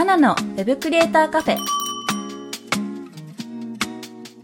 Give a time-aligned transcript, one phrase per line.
[0.00, 1.58] マナのウェブクリエイターカフェ。
[1.58, 1.58] ウ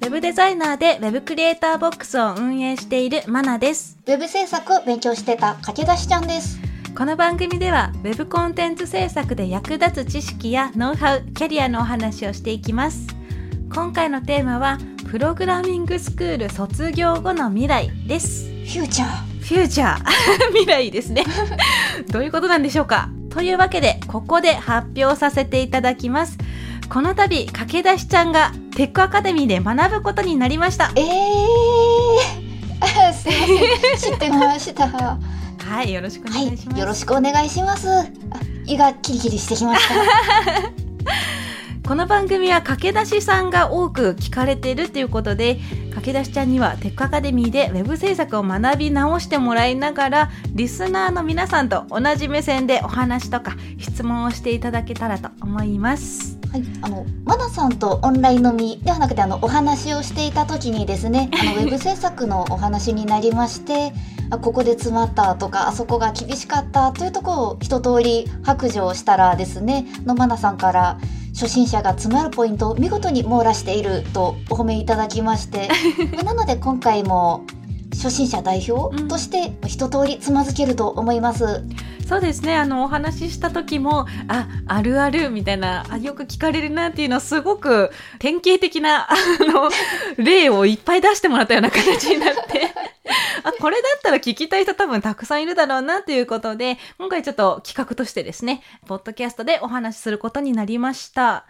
[0.03, 3.97] ェブデザイナーでウェブクリエイターボックスを運営しているマナです。
[4.05, 6.59] ウェブ制作を勉強してた駆け出しちゃんです。
[6.95, 13.07] この番組では Web コンテンツ制作で役立つ知識やノウハウ、キャリアのお話をしていきます。
[13.75, 14.77] 今回のテーマは
[15.11, 18.45] プログラミングスクール卒業後の未来です。
[18.45, 19.09] フューチャー。
[19.41, 20.05] フューチャー
[20.53, 21.25] 未来ですね。
[22.13, 23.09] どういうことなんでしょうか？
[23.37, 26.39] というわけでここで発表させていただきます。
[26.89, 30.91] この度駆け出しちゃんがテックアカデミーで学ぶことになりました。
[30.97, 31.07] えー。
[32.81, 33.47] あすいま
[33.99, 34.13] せん。
[34.13, 34.89] 知ってました。
[34.89, 35.19] は
[35.59, 36.77] はい、よろしくお願いします。
[36.79, 36.81] い。
[36.81, 37.91] よろしくお願いします。
[37.91, 38.05] あ
[38.65, 39.95] 胃がキリキリしてきました。
[41.87, 56.37] この番組は駆け出しさんが多く聞かれているということで駆け出しちゃんにはテックアカデミーでウェブ制作を学び直してもらいながらリスナーの皆さんと同じ目線でお話とか質問をしていただけたらと思います。
[56.51, 63.93] はい、あのマナさんとオンライン飲みではなくてあのお話をしていた時にですね あのウェブ制作のお話になりまして
[64.31, 70.99] あここで詰まったとかあそこが厳しかったというところを一通り白状したらですねのマナさんから
[71.39, 75.69] 初心者が詰まるポイントを見事に網羅しているとお褒めいただきまして
[76.15, 77.45] まあ なので今回も
[77.93, 81.63] 初心者代表として一通りつまずけると思います。
[82.07, 82.55] そうですね。
[82.55, 89.71] あのお話しした時もああるあるみたいなあよく聞かれるなっていうのはすごく典型的なあの
[90.17, 92.73] 例をいっぱい出してもらったような形になって
[93.45, 101.47] あこれだったら聞きたい人多分たくさんいるだろうなということで今回ちょっと企画としてですねポッドキャストでお話しすることになりました。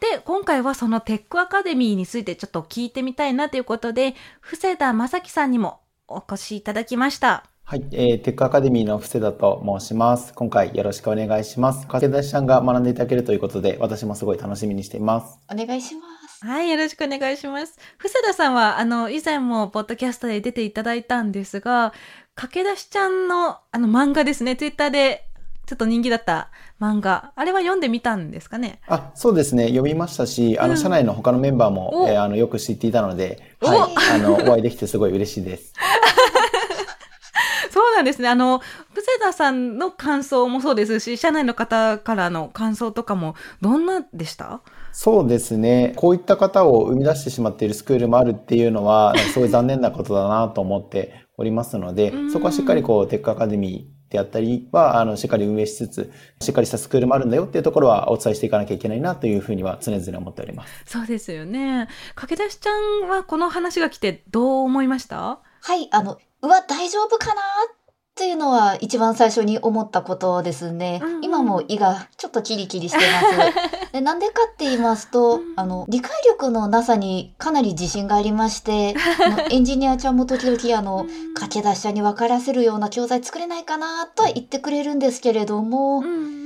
[0.00, 7.44] で、今回はそのテックアカデミーについてちょっと聞いてみたいなということで、布施田正樹さんにもお越しいただきました。
[7.64, 10.32] はい、えー、テックアカデミーの布施田と申します。
[10.34, 11.86] 今回よろしくお願いします。
[11.86, 15.38] 駆け出しさんが学んでいただけるということで、私もすごい楽しみにしています。
[15.52, 16.09] お願いします。
[16.42, 17.78] はい、よろしくお願いします。
[17.98, 21.92] 布施田さんは、あの、以前もポッドキャストで出ていただいたんですが、
[22.34, 25.26] 駆け出しちゃんの、あの、漫画ですね、ツイッターで
[25.66, 26.48] ちょっと人気だった
[26.80, 28.80] 漫画、あれは読んでみたんですかね？
[28.88, 29.64] あ、そうですね。
[29.64, 30.78] 読みましたし、あの、うん。
[30.78, 32.08] 社内の他のメンバーも、お。
[32.08, 33.66] えーあの、よく知っていたので、お。
[33.66, 35.74] はい、あの、お会いできてすごい嬉しいです。
[37.70, 38.28] そうなんですね。
[38.30, 38.60] あの、
[38.94, 44.62] 布施田さんの感想もそうですし、社内の方からの感想とかも、どんなでした？
[44.92, 45.92] そうですね。
[45.96, 60.82] こういった方を生み出してしまっているスクールもあるっていうのは、 すごい残念なことだなと思っておりますのでうん、そこはしっかりこう、テックアカデミーであったりは、あの、しっかり運営しつつ、しっかりしたスクールもあるんだよっていうところはお伝えしていかなきゃいけないなというふうには常々思っております。
[60.86, 61.86] そうですよね。
[62.16, 65.38] 駆け出しちゃんはこの話が来てどう思いました？
[65.62, 67.32] はい、あの、うわ、大丈夫かな？
[67.32, 67.79] っ
[68.14, 71.00] ていうのは一番最初に思ったことですね。
[71.02, 73.92] うんうん今も胃がちょっとキリキリしてます。
[73.92, 78.96] でなんでかって言いますと、うんあの、理解力のなさにかなり自信がありまして、
[79.50, 86.40] エンジニアちゃんも時々あの、駆け出し者に分からせるような教材作れないかなとは言ってくれるんですけれども、うんうん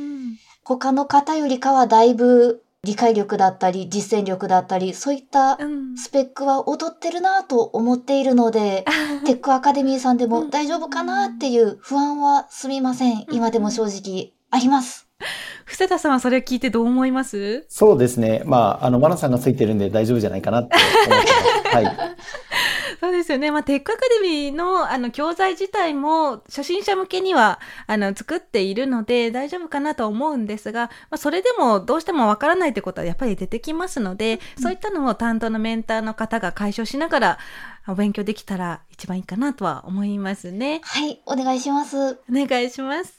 [0.67, 5.97] 他の方よりかはだいぶ理解力だったり実践力だったりそういったうん。
[5.97, 8.85] スペックは劣ってるなと思っているので、
[9.27, 13.27] テックアカデミーさんでも大丈夫かなっていう不安はすみません。
[13.33, 15.09] 今でも正直あります。
[15.65, 17.65] 布施田さんはそれを聞いてどう思います？
[17.69, 18.43] そうですね。
[18.45, 21.31] まあ、あの、マナさんがついてるんで大丈夫じゃないかなって思って
[21.65, 21.77] ます。
[21.77, 21.97] はい。
[23.05, 23.51] そうですよね。
[23.51, 37.39] まあ、テックアカデミーの、あの、教材自体も、初心者向けには、あの、作っているので、大丈夫かなと思うんですが、まあ、それでも、どうしてもわからないってことは、やっぱり出てきますので、そういったのを担当のメンターの方が解消しながら、
[37.87, 40.81] お勉強できたら一番いいかなとは思いますね。
[40.85, 42.13] はい、お願いします。
[42.13, 43.13] お願いします。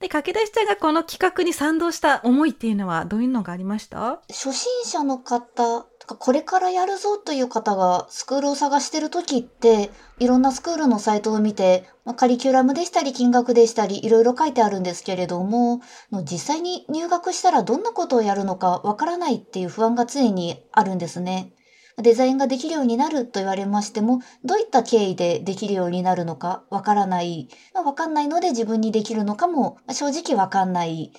[0.00, 4.20] で、駆け出しちゃんがこの企画に賛同した思いっていうのは、どういうのがありました？
[4.28, 15.80] 初心者の方とかこれからやるぞという方がスクールを探してる時っていろんなスクールのサイトを見て、まあ、カリキュラムでしたり金額でしたりいろいろ書いてあるんですけれども
[16.24, 21.52] 実際に入学したらどんなことをやるのかわからないっていう不安が常にあるんですね。
[22.00, 27.48] デザインができるようになると言われましても、どういった経緯でできるようになるのかわからない。
[27.74, 31.12] まあわかんないので自分にできるのかも正直わかんない。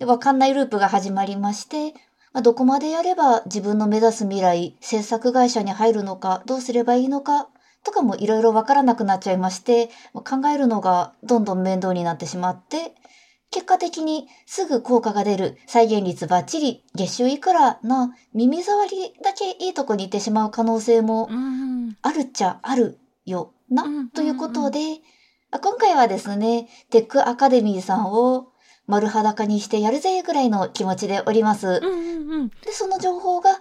[0.00, 1.94] わかんないループが始まりまして、
[2.32, 7.48] まあ、どこまでやれば自分の目指す未来、制作会社に入るのか、どうすればいいのか、
[7.84, 12.94] とかもいろいろわからなくなっちゃいまして、まあ考えるのがどんどん面倒になってしまって、
[13.50, 24.78] 結果的にすぐ効果が出る、再現率バッチリ、月収いくらな耳障りだけいいとこに行ってしまう可能性もうんあるっちゃあるよな、うんということで、
[25.50, 28.51] あ今回はですね、テックアカデミーさんを
[28.86, 31.66] 丸裸にしてやるぜぐらいの気持ちでおります。
[31.66, 32.48] うんうんうん。
[32.48, 33.60] で、その情報が、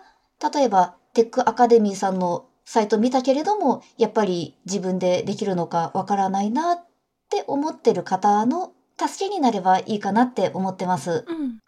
[0.54, 6.86] 例えば、テックアカデミーさんのサイト見たけれども、やっぱり自分でできるのかわからないなっ
[7.30, 11.26] て思ってる方の助けになればいいかなって思ってます。
[11.28, 11.60] うん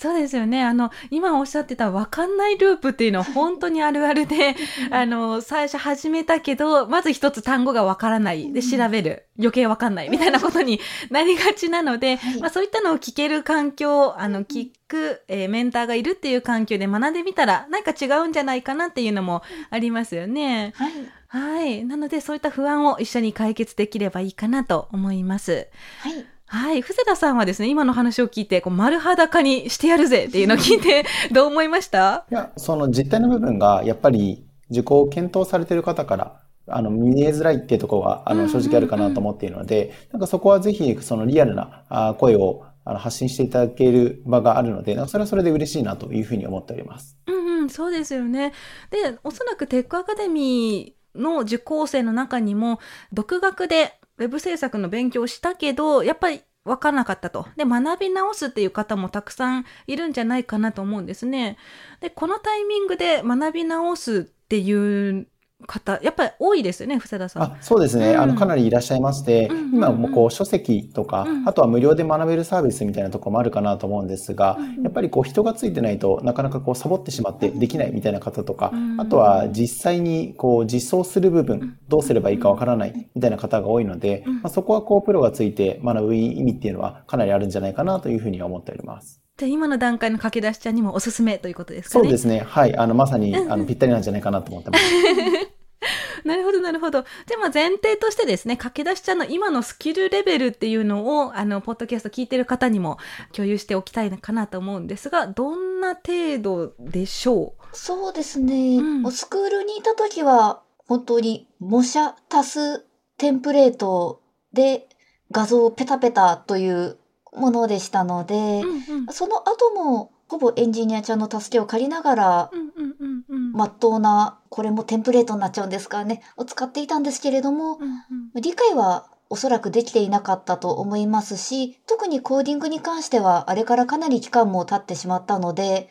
[0.00, 0.64] そうですよね。
[0.64, 4.56] あの、今おっしゃってたわかんないループっていうのは本当にあるあるで、
[4.90, 8.50] あの、最初始めたけど、まず一つ単語がわからない。
[8.50, 9.26] で、調べる。
[9.38, 10.08] 余計わかんない。
[10.08, 10.80] みたいなことに
[11.10, 20.72] なりがちなので、はいまあそういったのを聞ける環境、あの、聞く、えーメンターがいるっていう環境で学んでみたら、なんか違うんじゃないかなっていうのもありますよね。
[20.76, 20.92] はい。
[21.28, 21.84] はい。
[21.84, 25.68] なので、そういった不安を一緒に解決できればいいかなと思います。
[26.00, 26.24] はい。
[26.52, 26.82] はい。
[26.82, 32.26] 伏田さんはですね、今の話を聞いて、こう丸裸にしてやるぜっていうのを聞いて、 どう思いました？
[32.28, 47.16] いや、その実態の部分が、やっぱり受講を検討されている方から、あの、見えづらいっていうところが、あの、正直あるかなと思っているので、なんかそこはぜひ、そのリアルなあ声をあの発信していただける場があるので、なんかそれはそれで嬉しいなというふうに思っております。
[47.28, 48.52] うんうん、そうですよね。
[48.90, 52.80] で、おそらくテックアカデミーの受講生の中にも、
[53.12, 57.46] 独学でウェブ制作の勉強をしたけど、やっぱり分からなかったと。
[57.56, 61.56] で、学び直すっていう方もたくさんいるんじゃないかなと思うんですね。
[62.00, 65.26] で、このタイミングで学び直すっていう
[65.66, 67.42] 方、やっぱり多いですよね、伏田さん。
[67.42, 68.12] あ、そうですね。
[68.12, 68.20] うん。
[68.20, 69.74] あの、かなりいらっしゃいまして、うんうんうん。
[69.76, 84.34] 今もこう書籍とかうん、あとは無料で学べるサービスみたいなところもあるかなと思うんですが、やっぱりこう人がついてないとなかなかこうサボってしまってできないみたいな方とかうん、あとは実際にこう実装する部分、どうすればいいかわからないみたいな方が多いので、うん。
[84.36, 89.20] まあ、そこはこうプロがついて学ぶ意味っていうのはかなりあるんじゃないかなというふうには思っております。
[89.40, 92.04] で今の段階の駆け出しちゃんにもおすすめということですかね。
[92.04, 92.40] そうですね。
[92.40, 92.76] はい。
[92.76, 94.84] あの、まさに あのぴったりなんじゃないかなと思ってます。
[96.24, 97.02] なるほど、なるほど。
[97.26, 102.98] じゃあ、まあ前提としてですね、駆け出しちゃんの今のスキルレベルっていうのを、あの、ポッドキャスト聞いてる方にも
[103.32, 108.76] 共有しておきたいかなと思うんですが、どんな程度でしょそうですね。
[108.76, 112.84] うんもうスクールにいた時は、本当に模写足す
[113.16, 114.20] テンプレート
[114.52, 114.88] で
[115.30, 116.98] 画像をペタペタという
[117.36, 119.12] ものでしたのでう、うんうん。
[119.12, 123.52] その後もほぼエンジニアちゃんの助けを借りながら、うんうんうんうん。
[123.52, 135.88] まっとうな、これもテンプレートになっちゃうんですかね、を使っていたんですけれども、うんうん理解はおそらくできていなかったと思いますし、特にコーディングに関してはあれからかなり期間も経ってしまったので、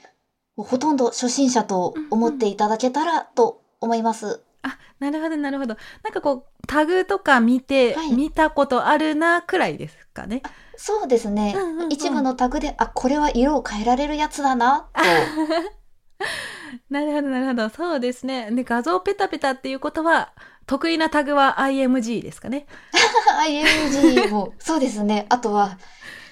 [0.56, 4.44] ほとんど初心者と思っていただけたらと思います。
[4.62, 5.76] あ、なるほど、なるほど。
[6.04, 10.42] なんかこう、タグとか見て、はい見たことあるな、くらいですかね。
[10.82, 11.54] そうですね。
[11.58, 15.02] うんうんうん一部のタグで、あ、これは色を変えられるやつだな、と。
[16.90, 17.70] なるほど、なるほど。
[17.70, 18.50] そうですね。
[18.52, 20.32] で、画像ペタペタっていうことは、
[20.68, 22.66] 得意なタグは IMG ですかね。
[23.46, 25.26] IMG も、そうですね。
[25.30, 25.78] あとは、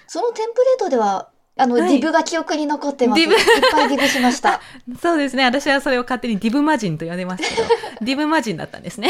[0.07, 3.21] そのテンプレートでは、あの、はいディブが記憶に残ってます。
[3.21, 3.27] いっ
[3.71, 4.61] ぱいディブしました。
[5.01, 5.43] そうですね。
[5.43, 7.67] 私はそれを勝手にディブマジンと呼んでますけど、
[8.01, 9.09] ディブマジンだったんですね。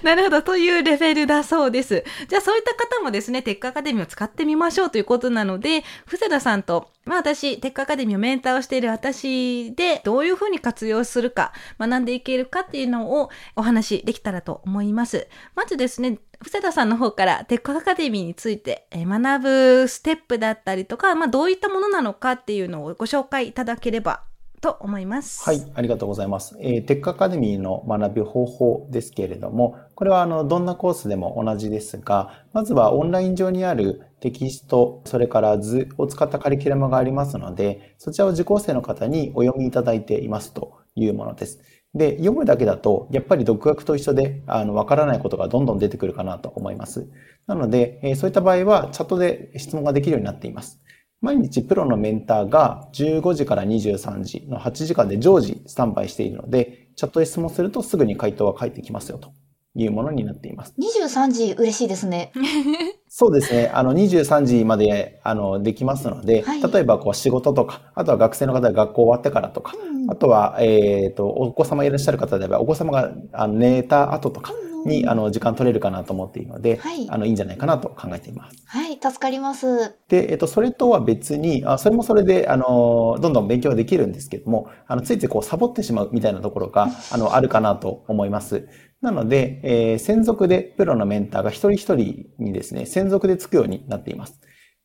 [0.02, 0.42] なるほど。
[0.42, 2.04] というレベルだそうです。
[2.28, 15.28] じゃあそういった方もですね、テックアカデミーを使ってみましょうということなので、布施田さんと、まあ私、テックアカデミーをメンターをしている私で、どういうふうに活用するか、学んでいけるかっていうのをお話しできたらと思います。
[15.54, 24.22] まずですね、布施田さんの方からテックアカデミーについて学ぶステップだったりとか、まあどういったものなのかっていうのをご紹介いただければ
[24.60, 25.42] と思います。
[25.42, 26.56] はい、ありがとうございます。
[26.60, 41.60] えーテックアカデミーの学ぶ方法ですけれども、これはあのどんなコースでも同じですが、まずはオンライン上にあるテキスト、それから図を使ったカリキュラムがありますので、そちらを受講生の方にお読みいただいていますというものです。
[41.94, 47.08] で、読むだけだと、やっぱり独学と一緒で、あの、わからないことがどんどん出てくるかなと思います。
[47.46, 50.80] なので、えーそういった場合は、チャットで質問ができるようになっています。
[51.20, 59.32] 毎日プロのメンターが15時から23時の8時間で常時スタンバイしているので、チャットで質問するとすぐに回答が返ってきますよと
[59.74, 60.74] いうものになっています。
[60.80, 62.32] 23時嬉しいですね。
[63.06, 63.70] そうですね。
[63.74, 69.74] あの、23時まで、あの、できますので、はい例えば、こう、仕事とか、あとは学生の方が学校終わってからとか、
[70.08, 74.52] あとは、えっ、と、お子様いらっしゃる方であれば、お子様が寝た後とか、
[74.84, 78.56] に、あの、時間取れるかなと思っているので、はいあの、いいんじゃないかなと考えています。
[78.66, 79.96] はい、助かります。
[80.08, 88.68] で、えっと、それとは別に、あ、それもそれで、あの、どんどん勉強できるんですけども、あの、ついついこう、サボってしまうみたいなところが、 あの、あるかなと思います。
[89.00, 94.40] なので、えー専属でプロのメンターが一人一人にですね、専属でつくようになっています。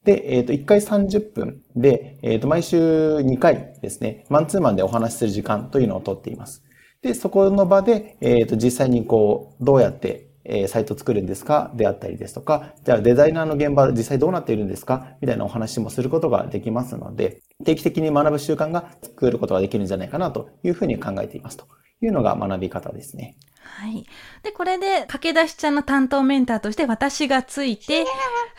[0.05, 6.63] で、えっ、と、1回30分で、えっ、と、毎週2回ですね、マンツーマンでお話しする時間というのをとっています。
[7.05, 21.65] で、そこの場で、えっ、と、実際にこう、どうやって、えサイト作るんですかであったりですとか、じゃあデザイナーの現場実際どうなっているんですかみたいなお話もすることができますので、定期的に学ぶ習慣が作ることができるんじゃないかなというふうに考えていますと。
[22.01, 23.35] いうのが学び方ですね。
[23.65, 24.05] はい。
[24.43, 28.05] で、これで、駆け出しちゃんの担当メンターとして私がついて、あ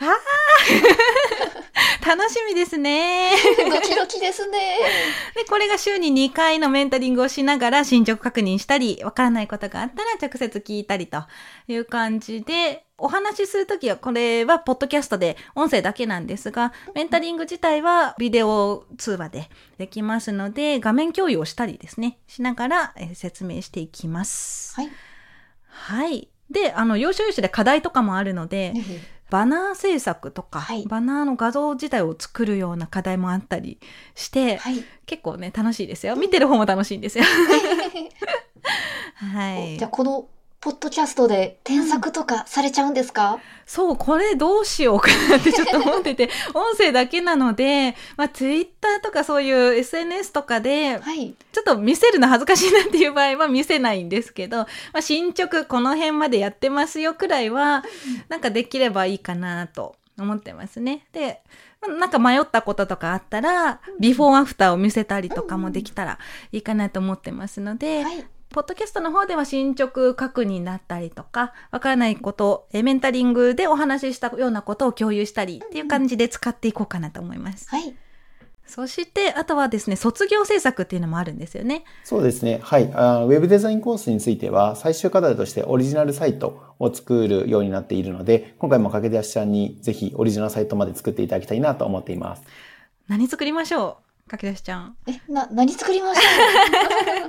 [0.05, 0.17] あ
[2.05, 3.31] 楽しみですね。
[3.69, 4.77] ドキドキですね。
[5.35, 11.23] で、これが週に2回のメンタリングをしながら進捗確認したり、わからないことがあったら直接聞いたりと
[11.67, 24.73] いう感じで、お話しするときは、これはポッドキャストで音声だけなんですが、メンタリング自体はビデオ通話でできますので、画面共有をしたりですね、しながらえー説明していきます。
[24.75, 24.89] はい。
[25.69, 26.27] はい。
[26.49, 28.73] で、あの、要所要所で課題とかもあるので、
[29.29, 33.79] バナー制作とか、はいバナーの画像自体を作るような課題もあったり
[34.15, 34.83] して、はい。
[35.05, 36.15] 結構ね、楽しいですよ。
[36.15, 37.25] 見てる方も楽しいんですよ。
[39.15, 39.91] はい じゃあ、。
[39.91, 51.35] この、ポッドキャストで添削とかされちゃうんですか、そう、これどうしようかなってちょっと思ってて、 音声だけなので、まあ、ツイッターとかそういう SNS とかで、はい。
[51.51, 57.83] ちょっと見せるの恥ずかしいなっていう場合は 見せないんですけど、まあ、進捗この辺までやってますよくらいは、
[58.29, 61.05] なんかできればいいかなと思ってますね。
[61.11, 61.41] で、
[61.81, 66.17] まあなんか迷ったこととかあったら、ビフォーアフターを見せたりとかもできたら
[66.51, 68.25] いいかなと思ってますので、はい。
[68.49, 77.69] ポッドキャストの方では進捗確認だったりとか、わからないこと、えメンタリングでお話ししたようなことを共有したりっていう感じで使っていこうかなと思います。
[77.69, 77.93] はい。
[78.65, 81.83] そして、あとはですね、卒業制作っていうのもあるんですよね。
[82.03, 82.59] そうですね。
[82.63, 82.91] はい。
[82.95, 92.41] あウェブデザインコースについては、最終課題としてオリジナルサイトを作るようになっているので、今回も駆け出しちゃんにぜひオリジナルサイトまで作っていただきたいなと思っています。
[93.07, 94.06] 何作りましょう？
[94.27, 94.95] かけ出しちゃん。
[95.07, 97.27] え、な、何作りました？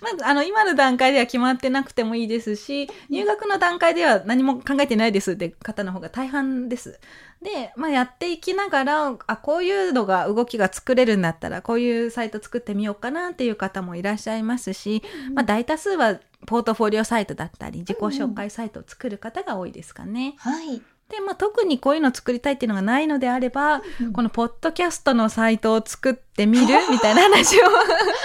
[0.00, 7.00] まず、あの、今の段階では決まってなくてもいいですし、入学の段階では何も考えてないですって方の方が大半です。
[7.42, 15.02] で、まあ、やっていきながら、あ、こういうのが動きが作れるんだったら、こういうサイト作ってみようかなっていう方もいらっしゃいますし、
[15.34, 20.34] まあ、大多数はポートフォリオサイトだったり、自己紹介サイトを作る方が多いですかね。
[20.38, 20.82] はい。
[21.10, 23.82] で、まあ、特にこういうのを作りたいっていうのがないのであれば、
[24.12, 27.64] このポッドキャストのサイトを作ってみる みたいな話を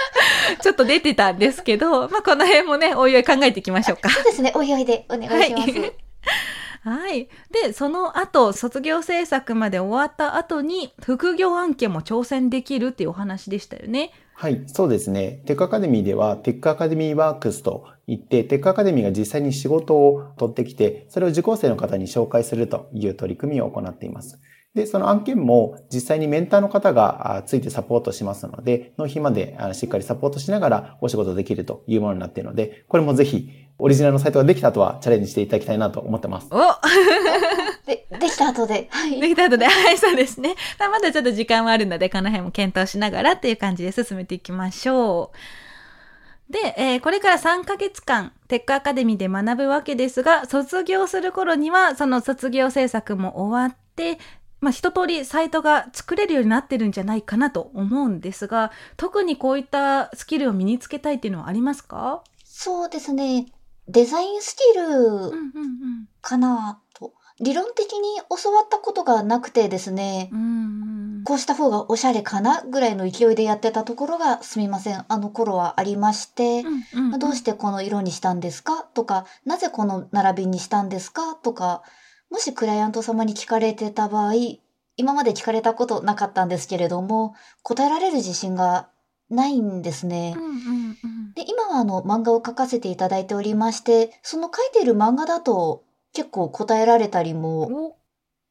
[0.62, 4.08] ちょっと出てたんですけど、まあ、この辺もね、おいおい考えていきましょうか。
[4.08, 4.52] そうですね。
[4.54, 5.70] おいおいでお願いします。
[5.70, 5.92] はい
[6.82, 7.28] はい。
[7.50, 14.12] で、その後、卒業制作まで終わった後に、副業案件も挑戦できるっていうお話でしたよね。
[14.32, 15.42] はい、そうですね。
[15.44, 24.40] テックアカデミーでは、テックアカデミーワークスといって、テックアカデミーが実際に仕事を取ってきて、それを受講生の方に紹介するという取り組みを行っています。
[24.74, 36.48] で、その案件も実際にメンターの方がついてサポートしますので、納品までしっかりサポートしながらお仕事できるというものになっているので、これもぜひオリジナルのサイトができた後はチャレンジしていただきたいなと思ってます。
[36.50, 36.58] お
[37.86, 38.88] で、できた後で。
[38.90, 39.20] はい。
[39.20, 40.54] できた後で、はい、そうですね。
[40.78, 46.52] まあまだちょっと時間はあるので、この辺も検討しながらっていう感じで進めていきましょう。
[46.52, 54.18] で、えーこれから3ヶ月間、テックアカデミーで学ぶわけですが、卒業する頃には、その卒業制作も終わって、
[54.60, 62.22] まあ、一通りサイトが作れるようになってるんじゃないかなと思うんですが、特にこういったスキルを身につけたいっていうのはありますか？
[62.44, 63.46] そうですね。
[63.90, 66.08] デザインスキルうんうんうん。
[66.20, 67.12] かなと。
[67.40, 70.28] 理論的に教わったことがなくてですね。
[70.32, 70.40] うん
[70.84, 75.04] うんこうした方がおしゃれかなぐらいの勢いでやってたところがすみません。
[75.06, 81.82] あの頃はありまして、うんうんうんどうしてこの色にしたんですかとか、なぜこの並びにしたんですかとか、
[82.30, 84.32] もしクライアント様に聞かれてた場合、
[84.96, 88.88] 今まで聞かれたことなかったんですけれども、答えられる自信が
[89.28, 90.34] ないんですね。
[90.36, 97.96] うんうんうんで、今はあの漫画を描かせていただいておりまして、その書いている漫画だと結構答えられたりも、お。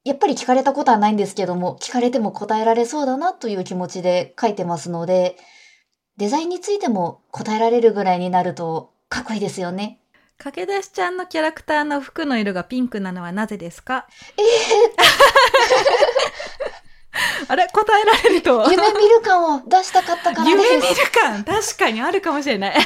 [0.05, 5.35] やっぱり聞かれたことはないんですけども、聞かれても答えられそうだなという気持ちで書いてますので、
[6.17, 9.99] デザインについても答えられるぐらいになるとかっこいいですよね。
[10.37, 13.95] 駆け出しちゃんのキャラクターの服の色がピンクなのはなぜですか？
[13.97, 14.07] あ
[14.37, 14.43] れ
[15.69, 15.78] 答
[17.97, 20.49] えられると夢見る感を出したかったから。
[20.49, 22.75] 夢見る感確かにあるかもしれない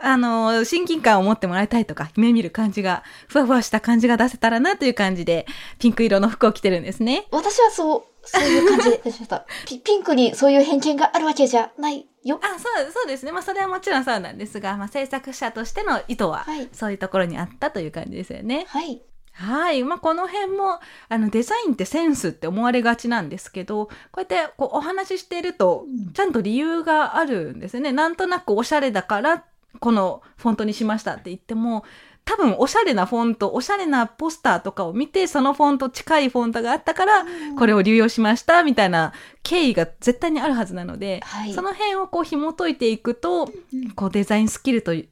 [0.00, 5.46] あの、親近感を持ってもらいたいとか、夢見る感じが、ふわふわした感じが出せたらなという感じで、
[5.78, 7.26] ピンク色の服を着てるんですね。
[7.30, 9.44] 私はそう、そういう感じでした。
[9.66, 12.40] ピピンクにそういう偏見があるわけじゃないよ。
[12.42, 13.32] あ、そう、そうですね。
[13.32, 18.66] まあ、それはもちろんそうなんですが、まあ、制作者としての意図は、はいそういうところにあったという感じですよね。
[18.68, 19.02] はい。
[19.38, 19.84] はい。
[19.84, 27.92] まあ、この辺も、あの、デザインってセンスって思われがちなんですけど、こうやってこうお話ししているとうん、ちゃんと理由があるんですよね。
[27.92, 29.44] なんとなくおしゃれだから、
[29.80, 31.84] このフォントにしましたって言っても、
[32.28, 37.24] 多分おしゃれなフォント、おしゃれなポスターとかを見て、そのフォント近いフォントがあったから、
[37.56, 45.08] これを流用しましたみたいな経緯が絶対にあるはずなので、はいその辺をこう紐解いていくと、うんこうデザインスキルという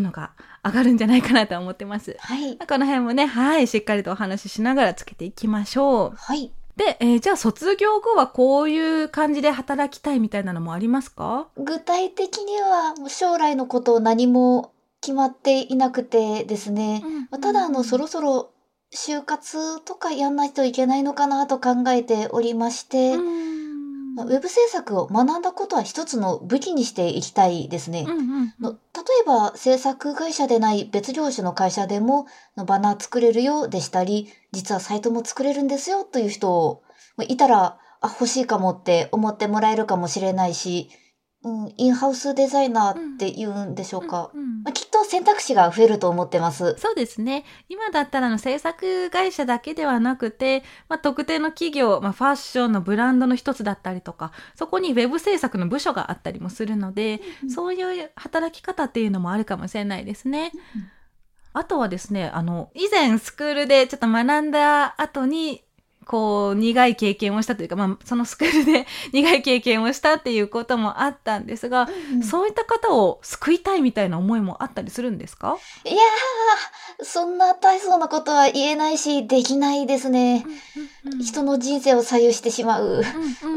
[0.00, 0.32] のが
[0.64, 2.16] 上がるんじゃないかなと思ってます。
[2.20, 2.58] はい。
[2.58, 6.12] この辺もね、はい、しっかりとお話ししながらつけていきましょう。
[6.16, 6.52] はい。
[6.76, 11.48] で、えーじゃあ卒業後はこういう感じで働きたいみたいなのもありますか？
[11.56, 17.02] 具体的にはもう将来のことを何も決まっていなくてですね。
[17.30, 18.50] まあただあのそろそろ
[18.94, 23.55] 就活とかやんないといけないのかなと考えておりまして、うんまあ
[24.24, 28.04] ウェブ制作を学んだことは一つの武器にしていきたいですね。
[28.06, 36.82] うんうんの例えば制作会社でない別業種の会社でものバナー作れるよでしたり実はサイトも作れるんですよという人を
[37.16, 40.90] まあいたらあ欲しいかもって思ってもらえるかもしれないし、
[41.46, 46.74] うん、インハウスデザイナーって言うんでしょうか、うんうんまあ、きっと選択肢が増えると思ってます。
[46.76, 47.44] そうですね。
[47.68, 60.50] 今だったらあの制作会社だけではなくて、まあ、特定の企業、まあ、ファッションのブランドの一つだったりとか、そこにウェブ制作の部署があったりもするので、うんそういう働き方っていうのもあるかもしれないですね。
[60.74, 60.90] うん
[61.58, 65.62] あとはですね、あの、以前スクールでちょっと学んだ後に、
[66.06, 71.88] こう、苦い経験をしたというか、まあ、そのスクールで 苦い経験をしたっていうこともあったんですが、
[72.28, 75.56] そういった方を救いたいみたいな思いもあったりするんですか？
[75.84, 80.46] いやー、そんな大層なことは言えないし、できないですね。
[81.20, 83.02] 人の人生を左右してしまう。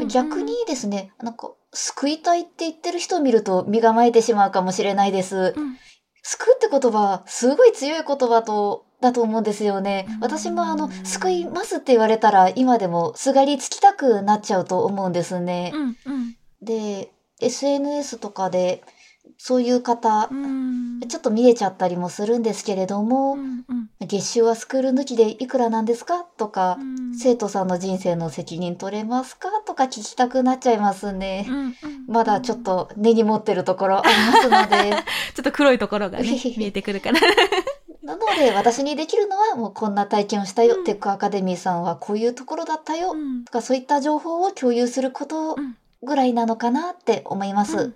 [0.08, 5.54] 逆にですね、なんか、救いたいって言ってる人を見ると身構えてしまうかもしれないです。
[5.56, 5.78] うん
[6.22, 10.06] 救うって言葉、すごい強い言葉と、だと思うんですよね。
[10.20, 15.72] 私もあの、うん救いますって言われたら、今でもすがりつきたくなっちゃうと思うんですね。
[15.74, 17.10] うんうんで、
[17.40, 18.82] SNS とかで、
[19.38, 26.24] そういう方、うんちょっと見えちゃったりもするんですけれども、うんうん月収はスクール抜きでいくらなんですか？
[26.36, 29.48] とか、うん生徒さんの人生の責任取れますか？
[29.66, 31.46] とか聞きたくなっちゃいますね。
[31.48, 31.74] うんうん
[32.08, 34.90] まだちょっと根に持ってるところありますので。
[35.34, 37.20] ちょっと黒いところがね 見えてくるから。
[38.10, 40.76] なので私にできるのはもうこんな体験をしたよ。
[40.78, 43.12] うんテックアカデミーさんはこういうところだったよ。
[43.12, 47.92] うんとかそういった情報を共有することうんぐらいなのかなって思います。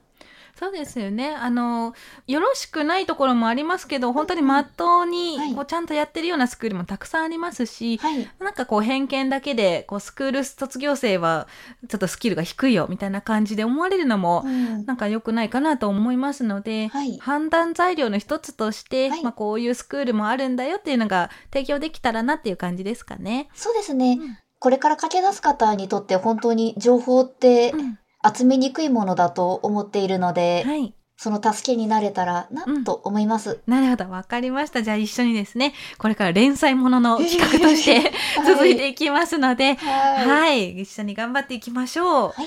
[0.69, 1.35] うんそうですよね。
[1.35, 1.95] あの、
[2.27, 8.29] よろしくないところもありますけど、本当にまっとうにはいこうちゃんとやってるようなスクールもたくさんありますし、はい。
[8.39, 11.47] なんかこう偏見だけで、こうスクール卒業生は
[11.89, 23.49] ちょっとスキルが低いよみたいな感じで思われるのも、うんなんか良くないかなと思いますので、はい判断材料の一つとして、はいまあこういうスクールもあるんだよっていうのが提供できたらなっていう感じですかね。
[23.55, 24.19] そうですね。
[24.21, 27.99] うんこれから駆け出す方にとって本当に情報ってうん
[28.35, 30.95] 集めにくいものだと思っているので、はい。
[31.17, 33.61] その助けになれたらなと思います。
[33.69, 34.83] なるほど、わかりました。
[34.83, 38.01] じゃあ一緒にですね、これから連載ものの 企画として
[38.41, 40.29] はい続いていきますので、はい。
[40.29, 42.29] はい、一緒に頑張っていきましょう。
[42.31, 42.47] はい。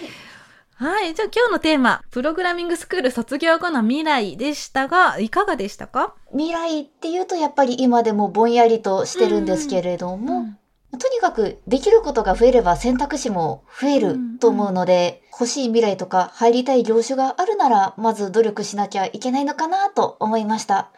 [0.80, 6.14] はい、じゃあ今日のテーマ、プログラミングスクール卒業後の未来でしたが、いかがでしたか？
[6.34, 10.58] 未来っていうとやっぱり今でもぼんやりとしてるんですけれども、うん
[10.92, 20.92] とにかくできることが増えれば選択肢も増えると思うので、欲しい未来とか入りたい業種があるなら、まず努力しなきゃいけないのかなと思いました。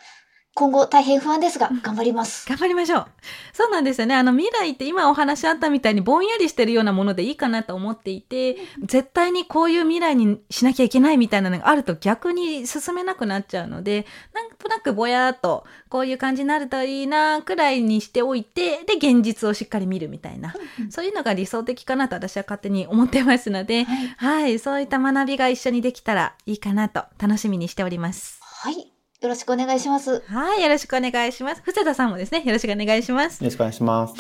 [0.55, 2.45] 今後大変不安ですが、頑張ります。
[2.49, 3.07] 頑張りましょう。
[3.53, 4.15] そうなんですよね。
[4.15, 20.53] あの未来って今お話あったみたいにぼんやりしてるようなものでいいかなと思っていて、絶対にこういう未来にしなきゃいけないみたいなのがあると逆に進めなくなっちゃうので、なんとなくぼやーっとこういう感じになるといいなくらいにしておいて、で現実をしっかり見るみたいな、
[20.89, 24.41] そういうのが理想的かなと私は勝手に思ってますので、はい。
[24.41, 28.39] はい、そういった学びが一緒にできたらいいかなと楽しみにしております。
[28.41, 28.91] はい。
[29.21, 30.23] よろしくお願いします。
[30.27, 31.61] はい、よろしくお願いします。
[31.65, 33.43] 藤田さんもですね、よろしくお願いします。
[33.43, 34.15] よろしくお願いします。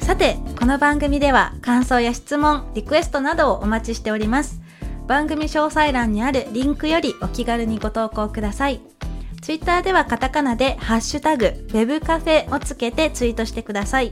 [0.00, 4.60] さて、この番組では感想や質問、リクエストなどをお待ちしております。
[5.06, 8.80] 番組詳細欄にあるリンクよりお気軽にご投稿ください。
[9.40, 14.10] ツイッターではカタカナでハッシュタグ、ウェブカフェをつけてツイートしてください。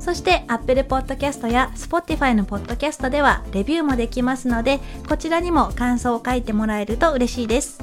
[0.00, 7.78] そして Apple Podcast や Spotify の Podcast ではレビューもできますので、こちらにも感想を書いてもらえると嬉しいです。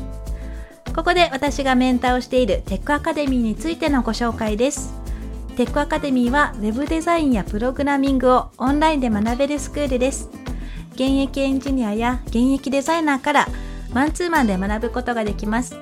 [0.96, 4.94] ここで私がメンターをしているテックアカデミーについてのご紹介です。
[5.56, 10.30] テックアカデミーは Web デザインやプログラミングをオンラインで学べるスクールです。
[10.94, 13.48] 現役エンジニアや現役デザイナーから
[13.94, 15.78] マンツーマンで学ぶことができます。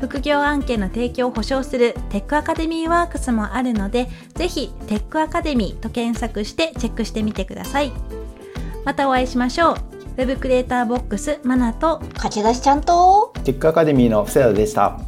[0.00, 7.92] 副業案件の提供を保証するテックアカデミーワークスもあるので、ぜひテックアカデミーと検索してチェックしてみてください。
[8.84, 9.76] またお会いしましょう。
[10.16, 14.98] Web クリエイターボックスマナと勝ち出しちゃんとテックアカデミーの布施田でした。